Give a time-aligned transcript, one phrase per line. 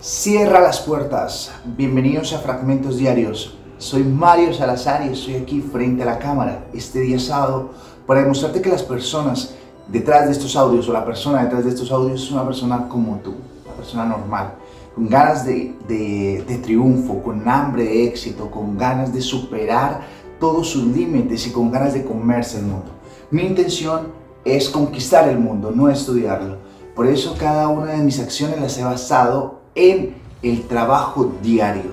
[0.00, 1.50] Cierra las puertas.
[1.76, 3.58] Bienvenidos a Fragmentos Diarios.
[3.78, 7.70] Soy Mario Salazar y estoy aquí frente a la cámara este día sábado
[8.06, 9.56] para demostrarte que las personas
[9.88, 13.16] detrás de estos audios o la persona detrás de estos audios es una persona como
[13.16, 13.34] tú,
[13.66, 14.54] una persona normal,
[14.94, 20.02] con ganas de, de triunfo, con hambre de éxito, con ganas de superar
[20.38, 22.92] todos sus límites y con ganas de comerse el mundo.
[23.32, 24.12] Mi intención
[24.44, 26.58] es conquistar el mundo, no estudiarlo.
[26.94, 31.92] Por eso cada una de mis acciones las he basado en el trabajo diario,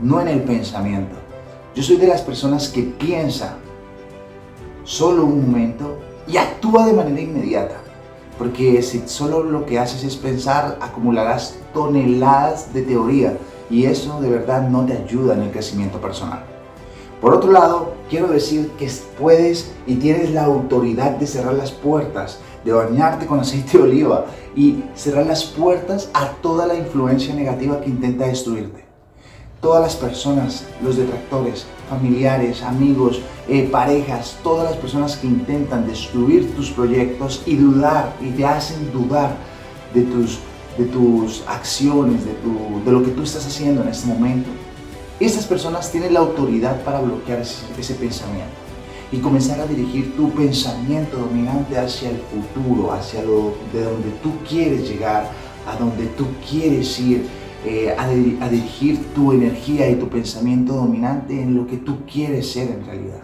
[0.00, 1.16] no en el pensamiento.
[1.74, 3.56] Yo soy de las personas que piensa
[4.84, 7.76] solo un momento y actúa de manera inmediata.
[8.38, 13.36] Porque si solo lo que haces es pensar, acumularás toneladas de teoría
[13.68, 16.44] y eso de verdad no te ayuda en el crecimiento personal.
[17.20, 22.40] Por otro lado, quiero decir que puedes y tienes la autoridad de cerrar las puertas
[22.66, 27.80] de bañarte con aceite de oliva y cerrar las puertas a toda la influencia negativa
[27.80, 28.84] que intenta destruirte.
[29.60, 36.54] Todas las personas, los detractores, familiares, amigos, eh, parejas, todas las personas que intentan destruir
[36.56, 39.36] tus proyectos y dudar y te hacen dudar
[39.94, 40.40] de tus,
[40.76, 44.50] de tus acciones, de, tu, de lo que tú estás haciendo en este momento,
[45.18, 48.66] esas personas tienen la autoridad para bloquear ese pensamiento
[49.12, 54.32] y comenzar a dirigir tu pensamiento dominante hacia el futuro, hacia lo de donde tú
[54.46, 55.30] quieres llegar,
[55.66, 57.26] a donde tú quieres ir,
[57.64, 62.52] eh, a, a dirigir tu energía y tu pensamiento dominante en lo que tú quieres
[62.52, 63.22] ser en realidad.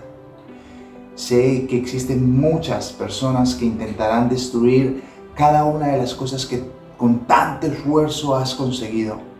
[1.15, 5.03] Sé que existen muchas personas que intentarán destruir
[5.35, 6.63] cada una de las cosas que
[6.97, 9.32] con tanto esfuerzo has conseguido.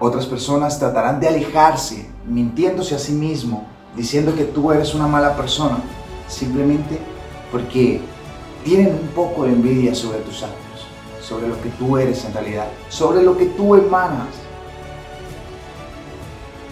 [0.00, 3.66] Otras personas tratarán de alejarse, mintiéndose a sí mismo
[3.96, 5.78] diciendo que tú eres una mala persona,
[6.28, 6.98] simplemente
[7.50, 8.00] porque
[8.64, 10.86] tienen un poco de envidia sobre tus actos,
[11.20, 14.28] sobre lo que tú eres en realidad, sobre lo que tú emanas.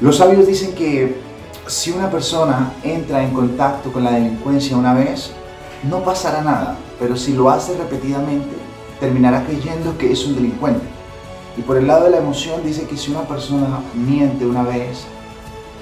[0.00, 1.20] Los sabios dicen que
[1.66, 5.32] si una persona entra en contacto con la delincuencia una vez,
[5.88, 8.56] no pasará nada, pero si lo hace repetidamente,
[8.98, 10.99] terminará creyendo que es un delincuente.
[11.56, 15.04] Y por el lado de la emoción dice que si una persona miente una vez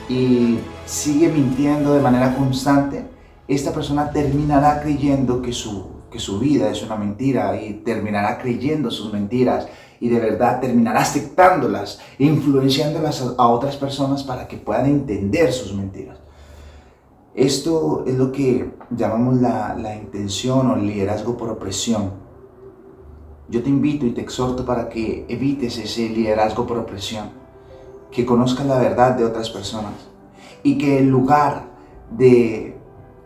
[0.08, 3.06] y sigue mintiendo de manera constante,
[3.46, 8.90] esta persona terminará creyendo que su, que su vida es una mentira y terminará creyendo
[8.90, 9.68] sus mentiras
[10.00, 16.18] y de verdad terminará aceptándolas influenciándolas a, otras personas para que puedan entender sus mentiras.
[17.34, 22.27] Esto es lo que llamamos la, la intención o liderazgo por opresión.
[23.50, 27.30] Yo te invito y te exhorto para que evites ese liderazgo por opresión,
[28.10, 29.94] que conozcas la verdad de otras personas
[30.62, 31.64] y que en lugar
[32.10, 32.76] de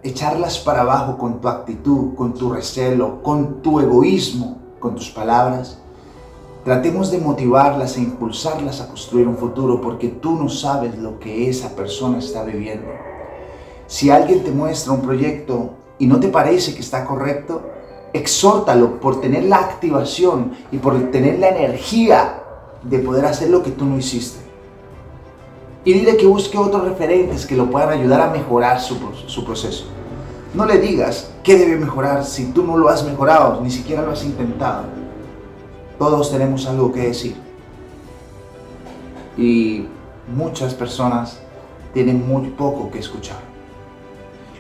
[0.05, 5.79] echarlas para abajo con tu actitud, con tu recelo, con tu egoísmo, con tus palabras,
[6.65, 11.51] tratemos de motivarlas e impulsarlas a construir un futuro porque tú no sabes lo que
[11.51, 12.87] esa persona está viviendo.
[13.89, 17.63] Si alguien te muestra un proyecto y no te parece que está correcto,
[18.13, 22.43] exhórtalo por tener la activación y por tener la energía
[22.83, 24.43] de poder hacer lo que tú no hiciste
[25.85, 28.97] y dile que busque otros referentes que lo puedan ayudar a mejorar su,
[29.27, 29.85] su proceso.
[30.55, 34.13] No le digas qué debe mejorar si tú no lo has mejorado, ni siquiera lo
[34.13, 34.85] has intentado.
[35.99, 37.37] Todos tenemos algo que decir.
[39.37, 39.87] Y
[40.33, 41.41] muchas personas
[41.95, 43.39] tienen muy poco que escuchar.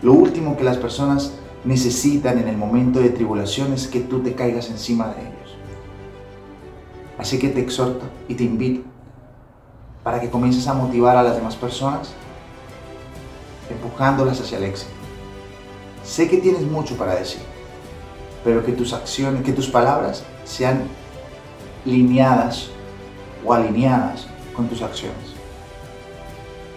[0.00, 1.34] Lo último que las personas
[1.64, 5.56] necesitan en el momento de tribulación es que tú te caigas encima de ellos.
[7.18, 8.82] Así que te exhorto y te invito
[10.02, 12.12] para que comiences a motivar a las demás personas,
[13.70, 14.90] empujándolas hacia el éxito.
[16.02, 17.42] Sé que tienes mucho para decir,
[18.42, 20.88] pero que tus acciones, que tus palabras sean
[21.84, 22.70] lineadas
[23.44, 25.41] o alineadas con tus acciones.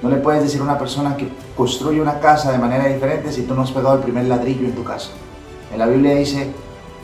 [0.05, 1.27] No le puedes decir a una persona que
[1.57, 4.75] construye una casa de manera diferente si tú no has pegado el primer ladrillo en
[4.75, 5.09] tu casa.
[5.73, 6.51] En la Biblia dice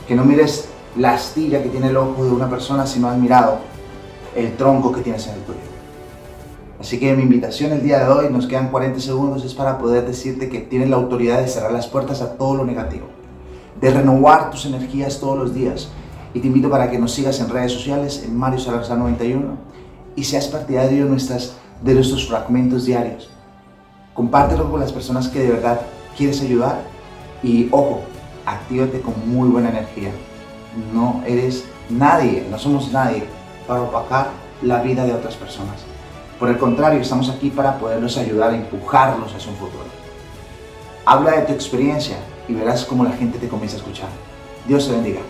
[0.07, 3.17] que no mires la astilla que tiene el ojo de una persona si no has
[3.17, 3.57] mirado
[4.36, 5.57] el tronco que tienes en el tuyo.
[6.80, 10.06] Así que mi invitación el día de hoy, nos quedan 40 segundos, es para poder
[10.06, 13.07] decirte que tienes la autoridad de cerrar las puertas a todo lo negativo,
[13.81, 15.89] de renovar tus energías todos los días.
[16.36, 19.57] Y te invito para que nos sigas en redes sociales, en Mario Salazar 91,
[20.15, 23.30] y seas partidario de, nuestras, de nuestros fragmentos diarios.
[24.13, 25.81] Compártelo con las personas que de verdad
[26.18, 26.81] quieres ayudar
[27.44, 28.01] y ojo,
[28.45, 30.12] actívate con muy buena energía.
[30.94, 33.24] No eres nadie, no somos nadie
[33.68, 34.30] para opacar
[34.62, 35.81] la vida de otras personas.
[36.39, 39.86] Por el contrario, estamos aquí para poderlos ayudar a empujarlos hacia un futuro.
[41.06, 42.18] Habla de tu experiencia
[42.48, 44.10] y verás cómo la gente te comienza a escuchar.
[44.68, 45.22] Dios te bendiga.